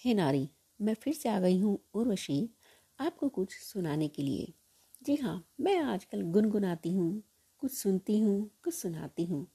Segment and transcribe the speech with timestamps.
[0.00, 0.48] हे नारी,
[0.80, 2.38] मैं फिर से आ गई हूँ उर्वशी
[2.98, 4.52] आपको कुछ सुनाने के लिए।
[5.02, 7.22] जी हाँ मैं आजकल गुनगुनाती हूँ,
[7.62, 9.46] कुछ सुनती हूँ, कुछ सुनाती हूँ।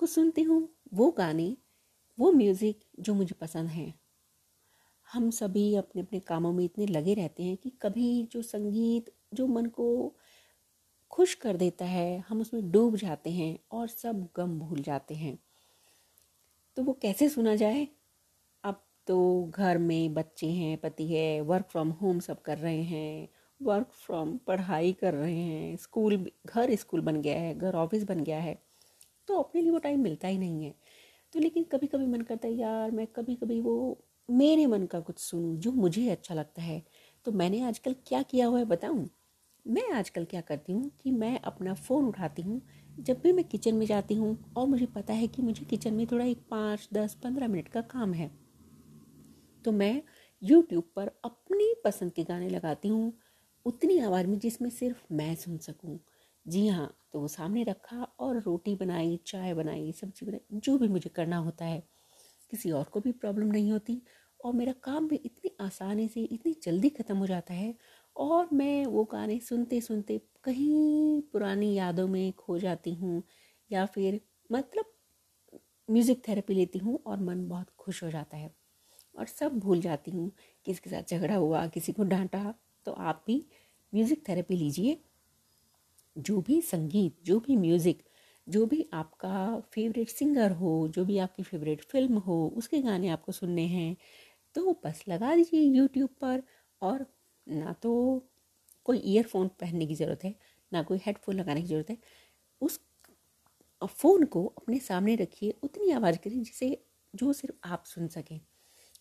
[0.00, 1.56] कुछ सुनती हूँ, वो गाने,
[2.18, 3.94] वो म्यूज़िक जो मुझे पसंद हैं।
[5.08, 9.46] हम सभी अपने अपने कामों में इतने लगे रहते हैं कि कभी जो संगीत, जो
[9.46, 10.14] मन को
[11.10, 15.38] खुश कर देता है, हम उसमें डूब जाते हैं और सब गम भूल जाते हैं।
[16.76, 17.86] तो वो कैसे सुना जाए?
[19.10, 23.28] तो घर में बच्चे हैं, पति है वर्क फ्रॉम होम सब कर रहे हैं
[23.62, 28.20] वर्क फ्रॉम पढ़ाई कर रहे हैं स्कूल घर स्कूल बन गया है, घर ऑफ़िस बन
[28.20, 28.58] गया है
[29.28, 30.74] तो अपने लिए वो टाइम मिलता ही नहीं है।
[31.32, 35.00] तो लेकिन कभी कभी मन करता है, यार, मैं कभी कभी वो, मेरे मन का
[35.00, 36.82] कुछ सुनूं, जो मुझे अच्छा लगता है।
[37.24, 39.08] तो मैंने आजकल क्या किया हुआ है बताऊँ?
[39.66, 42.60] मैं आजकल क्या करती हूँ कि मैं अपना फ़ोन उठाती हूँ,
[43.00, 46.06] जब भी मैं किचन में जाती हूँ और मुझे पता है कि मुझे किचन में
[46.06, 48.49] थोड़ा एक पाँच, दस, पंद्रह मिनट का काम है।
[49.64, 50.02] तो मैं
[50.42, 53.12] यूट्यूब पर अपनी पसंद के गाने लगाती हूँ।
[53.66, 55.98] उतनी आवाज़ में जिसमें सिर्फ़ मैं सुन सकूँ।
[56.46, 60.88] जी हाँ तो वो सामने रखा और रोटी बनाई, चाय बनाई, सब्ज़ी बनाई, जो भी
[60.88, 61.82] मुझे करना होता है।
[62.52, 64.00] किसी और को भी प्रॉब्लम नहीं होती
[64.40, 67.74] और मेरा काम भी इतनी आसानी से, इतनी जल्दी ख़त्म हो जाता है
[68.16, 73.22] और मैं वो गाने सुनते सुनते कहीं पुरानी यादों में खो जाती हूँ
[73.70, 74.92] या फिर मतलब
[75.88, 78.54] म्यूज़िक थेरेपी लेती हूँ और मन बहुत खुश हो जाता है।
[79.20, 80.30] और सब भूल जाती हूँ।
[80.66, 82.54] किसके साथ झगड़ा हुआ, किसी को डांटा
[82.86, 83.44] तो आप भी
[83.92, 84.98] म्यूज़िक थेरेपी लीजिए।
[86.16, 88.02] जो भी संगीत, जो भी म्यूज़िक
[88.46, 93.32] जो भी आपका फेवरेट सिंगर हो, जो भी आपकी फेवरेट फ़िल्म हो, उसके गाने आपको
[93.32, 93.96] सुनने हैं
[94.54, 96.42] तो बस लगा दीजिए यूट्यूब पर
[96.82, 97.06] और
[97.46, 97.92] ना तो
[98.86, 100.34] कोई ईयरफोन पहनने की ज़रूरत है,
[100.72, 101.98] ना कोई हेडफोन लगाने की ज़रूरत है।
[102.60, 102.80] उस
[103.82, 106.76] फ़ोन को अपने सामने रखिए, उतनी आवाज़ करिए जिसे,
[107.14, 108.40] जो सिर्फ़ आप सुन सकें।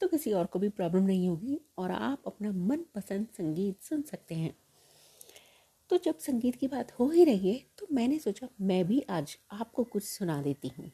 [0.00, 4.34] तो किसी और को भी प्रॉब्लम नहीं होगी और आप अपना मनपसंद संगीत सुन सकते
[4.34, 4.56] हैं।
[5.90, 9.36] तो जब संगीत की बात हो ही रही है तो मैंने सोचा मैं भी आज
[9.52, 10.90] आपको कुछ सुना देती हूँ।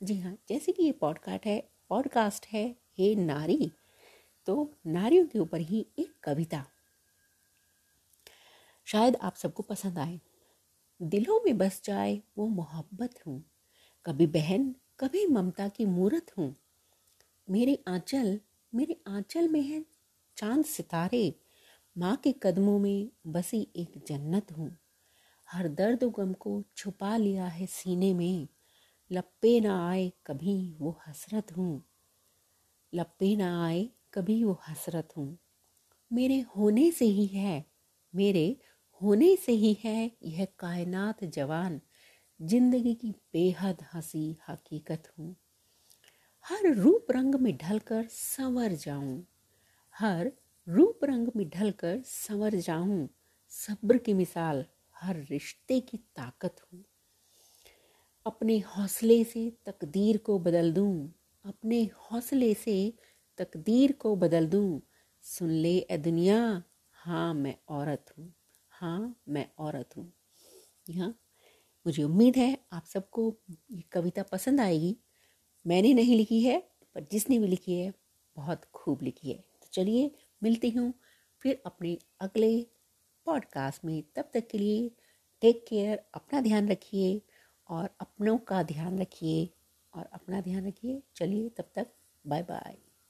[0.00, 3.70] जी हाँ जैसे कि ये पॉडकास्ट है पॉडकास्ट है, हे नारी।
[4.46, 6.64] तो नारियों के ऊपर ही एक कविता।
[8.86, 10.20] शायद आप सबको पसंद आए।
[11.00, 13.42] दिलों में बस जाए वो मोहब्बत हूँ।
[14.06, 16.54] कभी बहन, कभी ममता की मूर्त हूँ।
[17.48, 18.40] मेरे आंचल
[18.72, 19.84] मेरे आंचल में है
[20.36, 21.34] चाँद सितारे।
[21.98, 24.78] माँ के कदमों में बसी एक जन्नत हूँ।
[25.48, 28.48] हर दर्द गम को छुपा लिया है सीने में।
[29.10, 31.82] लपे ना आए कभी वो हसरत हूँ।
[32.92, 35.38] लपे ना आए कभी वो हसरत हूँ।
[36.12, 37.64] मेरे होने से ही है,
[38.14, 38.56] मेरे
[39.00, 41.80] होने से ही है यह कायनात जवान।
[42.42, 45.36] ज़िंदगी की बेहद हँसी हकीकत हूँ।
[46.44, 49.26] हर रूप रंग में ढलकर संवर जाऊँ।
[49.92, 50.32] हर
[50.68, 53.08] रूप रंग में ढलकर संवर जाऊँ।
[53.50, 54.64] सब्र की मिसाल,
[54.96, 56.84] हर रिश्ते की ताकत हूँ।
[58.26, 61.12] अपने हौसले से तकदीर को बदल दूँ।
[61.44, 62.94] अपने हौसले से
[63.38, 64.80] तकदीर को बदल दूँ।
[65.22, 66.62] सुन ले ए दुनिया
[66.92, 68.32] हाँ मैं औरत हूँ।
[68.70, 70.12] हाँ मैं औरत हूँ।
[70.90, 71.08] यहाँ
[71.86, 73.36] मुझे उम्मीद है आप सबको
[73.70, 74.96] ये कविता पसंद आएगी।
[75.66, 76.60] मैंने नहीं लिखी है,
[76.94, 77.92] पर जिसने भी लिखी है,
[78.36, 80.10] बहुत खूब लिखी है। तो चलिए,
[80.42, 80.94] मिलती हूँ
[81.42, 82.66] फिर अपने अगले
[83.26, 84.90] पॉडकास्ट में। तब तक के लिए
[85.40, 87.20] टेक केयर अपना ध्यान रखिए
[87.68, 89.48] और अपनों का ध्यान रखिए
[89.94, 91.86] और अपना ध्यान रखिए। चलिए, तब तक
[92.26, 92.93] बाय बाय